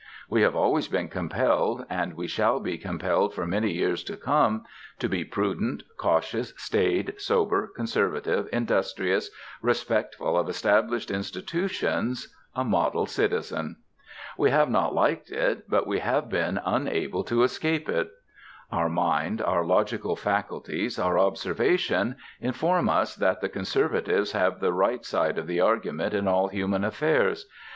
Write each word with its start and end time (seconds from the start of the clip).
We 0.27 0.41
have 0.41 0.55
always 0.55 0.87
been 0.87 1.09
compelled, 1.09 1.85
and 1.87 2.15
we 2.15 2.25
shall 2.25 2.59
be 2.59 2.79
compelled 2.79 3.35
for 3.35 3.45
many 3.45 3.71
years 3.71 4.03
to 4.05 4.17
come, 4.17 4.65
to 4.97 5.07
be 5.07 5.23
prudent, 5.23 5.83
cautious, 5.95 6.55
staid, 6.57 7.13
sober, 7.21 7.67
conservative, 7.75 8.49
industrious, 8.51 9.29
respectful 9.61 10.39
of 10.39 10.49
established 10.49 11.11
institutions, 11.11 12.35
a 12.55 12.63
model 12.63 13.05
citizen. 13.05 13.75
We 14.39 14.49
have 14.49 14.71
not 14.71 14.95
liked 14.95 15.29
it, 15.29 15.69
but 15.69 15.85
we 15.85 15.99
have 15.99 16.29
been 16.29 16.59
unable 16.65 17.23
to 17.25 17.43
escape 17.43 17.87
it. 17.87 18.09
Our 18.71 18.89
mind, 18.89 19.39
our 19.43 19.63
logical 19.63 20.15
faculties, 20.15 20.97
our 20.97 21.19
observation, 21.19 22.15
inform 22.39 22.89
us 22.89 23.13
that 23.17 23.39
the 23.39 23.49
conservatives 23.49 24.31
have 24.31 24.61
the 24.61 24.73
right 24.73 25.05
side 25.05 25.37
of 25.37 25.45
the 25.45 25.59
argument 25.61 26.15
in 26.15 26.27
all 26.27 26.47
human 26.47 26.83
affairs. 26.83 27.45